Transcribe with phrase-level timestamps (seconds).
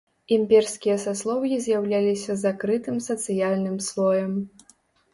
[0.37, 4.39] Імперскія саслоўі з'яўляліся закрытым сацыяльным слоем.